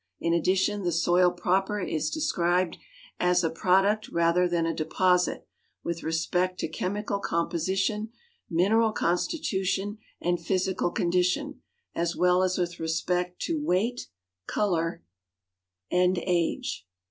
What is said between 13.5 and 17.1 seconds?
weight, color, GEOGRAPHIC SERIALS 127 and age.